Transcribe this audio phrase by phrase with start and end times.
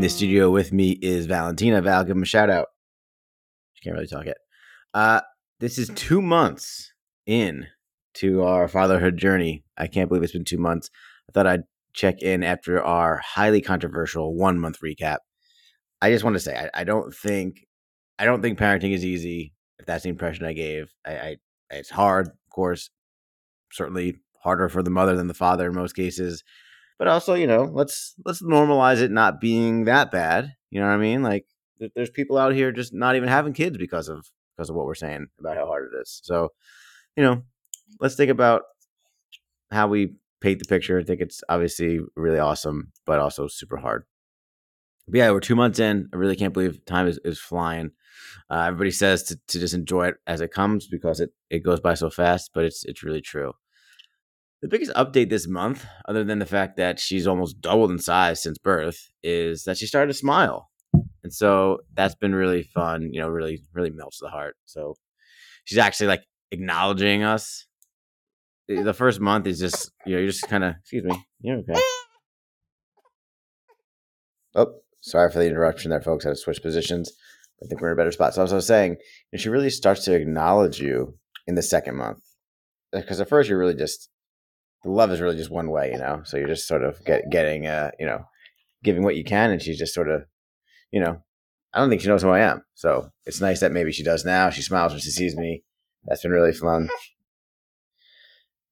[0.00, 1.82] In the studio with me is Valentina.
[1.82, 2.68] Val, give him a shout out.
[3.74, 4.38] She can't really talk yet.
[4.94, 5.20] Uh,
[5.58, 6.94] this is two months
[7.26, 7.66] in
[8.14, 9.62] to our fatherhood journey.
[9.76, 10.88] I can't believe it's been two months.
[11.28, 15.18] I thought I'd check in after our highly controversial one month recap.
[16.00, 17.66] I just want to say I, I don't think
[18.18, 19.52] I don't think parenting is easy.
[19.78, 21.36] If that's the impression I gave, I, I
[21.68, 22.88] it's hard, of course.
[23.70, 26.42] Certainly harder for the mother than the father in most cases.
[27.00, 30.52] But also, you know, let's let's normalize it not being that bad.
[30.68, 31.22] You know what I mean?
[31.22, 31.46] Like
[31.94, 34.94] there's people out here just not even having kids because of because of what we're
[34.94, 36.20] saying about how hard it is.
[36.22, 36.50] So,
[37.16, 37.42] you know,
[38.00, 38.64] let's think about
[39.70, 40.98] how we paint the picture.
[40.98, 44.04] I think it's obviously really awesome, but also super hard.
[45.08, 46.06] But yeah, we're two months in.
[46.12, 47.92] I really can't believe time is, is flying.
[48.50, 51.80] Uh, everybody says to, to just enjoy it as it comes because it, it goes
[51.80, 53.54] by so fast, but it's it's really true.
[54.62, 58.42] The biggest update this month, other than the fact that she's almost doubled in size
[58.42, 60.70] since birth, is that she started to smile.
[61.22, 64.56] And so that's been really fun, you know, really, really melts the heart.
[64.66, 64.96] So
[65.64, 67.66] she's actually like acknowledging us.
[68.68, 71.80] The first month is just, you know, you're just kind of, excuse me, you're okay.
[74.54, 76.26] Oh, sorry for the interruption there, folks.
[76.26, 77.10] I had to switch positions.
[77.62, 78.34] I think we're in a better spot.
[78.34, 78.96] So as I was saying,
[79.36, 82.20] she really starts to acknowledge you in the second month.
[82.92, 84.08] Because at first you're really just
[84.82, 86.22] the love is really just one way, you know.
[86.24, 88.24] So you're just sort of get, getting, uh, you know,
[88.82, 90.24] giving what you can, and she's just sort of,
[90.90, 91.22] you know,
[91.72, 92.62] I don't think she knows who I am.
[92.74, 94.50] So it's nice that maybe she does now.
[94.50, 95.62] She smiles when she sees me.
[96.04, 96.88] That's been really fun.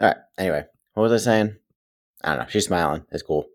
[0.00, 0.16] All right.
[0.36, 0.64] Anyway,
[0.94, 1.56] what was I saying?
[2.24, 2.46] I don't know.
[2.48, 3.04] She's smiling.
[3.10, 3.46] It's cool.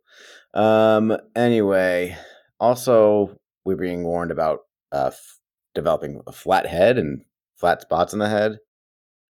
[0.53, 1.15] Um.
[1.35, 2.17] Anyway,
[2.59, 4.59] also we're being warned about
[4.91, 5.39] uh f-
[5.75, 7.23] developing a flat head and
[7.55, 8.59] flat spots on the head.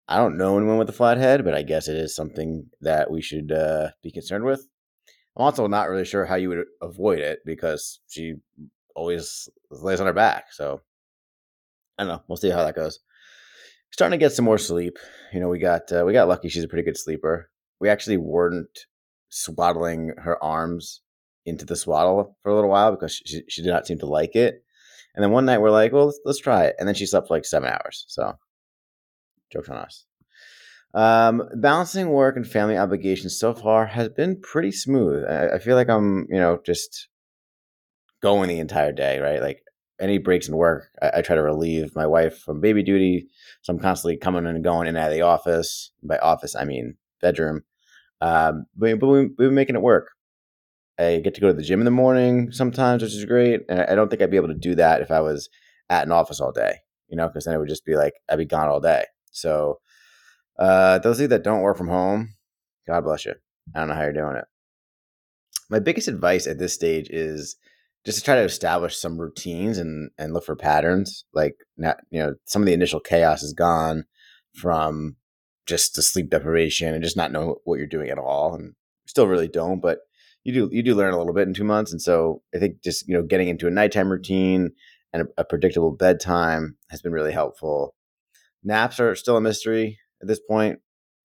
[0.07, 3.09] I don't know anyone with a flat head, but I guess it is something that
[3.09, 4.67] we should uh, be concerned with.
[5.35, 8.35] I'm also not really sure how you would avoid it because she
[8.95, 10.51] always lays on her back.
[10.51, 10.81] So
[11.97, 12.23] I don't know.
[12.27, 12.99] We'll see how that goes.
[13.91, 14.97] Starting to get some more sleep.
[15.31, 16.49] You know, we got uh, we got lucky.
[16.49, 17.49] She's a pretty good sleeper.
[17.79, 18.85] We actually weren't
[19.29, 21.01] swaddling her arms
[21.45, 24.35] into the swaddle for a little while because she, she did not seem to like
[24.35, 24.63] it.
[25.15, 26.75] And then one night we're like, well, let's, let's try it.
[26.79, 28.05] And then she slept for like seven hours.
[28.07, 28.33] So
[29.53, 30.05] Jokes on us.
[30.93, 35.23] Um, balancing work and family obligations so far has been pretty smooth.
[35.27, 37.07] I, I, feel like I'm, you know, just
[38.21, 39.41] going the entire day, right?
[39.41, 39.63] Like
[39.99, 43.27] any breaks in work, I, I, try to relieve my wife from baby duty.
[43.63, 45.91] So I'm constantly coming and going in and out of the office.
[46.03, 47.63] By office, I mean bedroom.
[48.21, 50.11] Um, but, but we, been making it work.
[50.99, 53.61] I get to go to the gym in the morning sometimes, which is great.
[53.67, 55.49] And I don't think I'd be able to do that if I was
[55.89, 56.75] at an office all day,
[57.07, 59.05] you know, because then it would just be like I'd be gone all day.
[59.33, 59.79] So,
[60.57, 62.35] uh, those of you that don't work from home,
[62.87, 63.33] God bless you.
[63.75, 64.45] I don't know how you're doing it.
[65.69, 67.55] My biggest advice at this stage is
[68.05, 71.25] just to try to establish some routines and and look for patterns.
[71.33, 74.05] Like, not, you know, some of the initial chaos is gone
[74.53, 75.15] from
[75.65, 78.73] just the sleep deprivation and just not know what you're doing at all, and
[79.05, 79.99] still really don't, but
[80.43, 82.81] you do you do learn a little bit in two months, and so I think
[82.83, 84.71] just you know getting into a nighttime routine
[85.13, 87.95] and a, a predictable bedtime has been really helpful.
[88.63, 90.79] Naps are still a mystery at this point.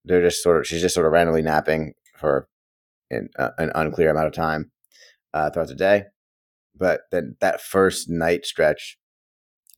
[0.04, 2.48] They're just sort of she's just sort of randomly napping for
[3.10, 4.70] an, uh, an unclear amount of time
[5.34, 6.04] uh, throughout the day.
[6.76, 8.98] But then that first night stretch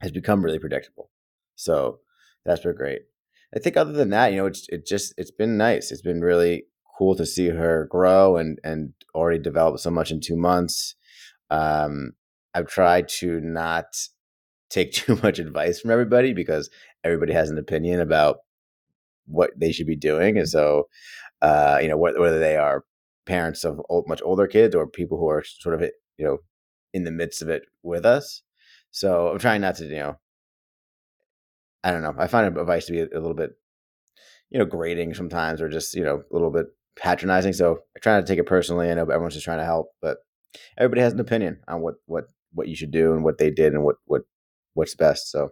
[0.00, 1.10] has become really predictable.
[1.56, 2.00] So
[2.44, 3.02] that's been great.
[3.54, 5.90] I think other than that, you know, it's it just it's been nice.
[5.90, 6.64] It's been really
[6.98, 10.94] cool to see her grow and and already develop so much in two months.
[11.50, 12.12] Um,
[12.54, 13.86] I've tried to not
[14.70, 16.70] take too much advice from everybody because
[17.04, 18.38] everybody has an opinion about
[19.26, 20.88] what they should be doing, and so
[21.42, 22.84] uh, you know whether they are
[23.26, 25.82] parents of old, much older kids or people who are sort of
[26.18, 26.38] you know
[26.92, 28.42] in the midst of it with us.
[28.90, 30.16] So I'm trying not to you know
[31.82, 32.14] I don't know.
[32.18, 33.52] I find advice to be a, a little bit
[34.50, 37.52] you know grating sometimes or just you know a little bit patronizing.
[37.52, 38.90] So I try not to take it personally.
[38.90, 40.18] I know everyone's just trying to help, but
[40.76, 43.72] everybody has an opinion on what what what you should do and what they did
[43.72, 44.22] and what what
[44.74, 45.30] what's best.
[45.30, 45.50] So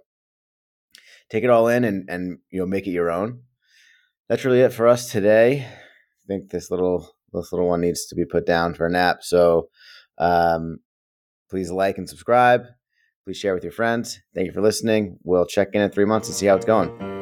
[1.30, 3.42] take it all in and and you know make it your own.
[4.28, 5.66] That's really it for us today.
[5.66, 9.18] I think this little this little one needs to be put down for a nap.
[9.22, 9.68] So
[10.18, 10.78] um,
[11.50, 12.62] please like and subscribe.
[13.24, 14.20] Please share with your friends.
[14.34, 15.18] Thank you for listening.
[15.22, 17.17] We'll check in in three months and see how it's going.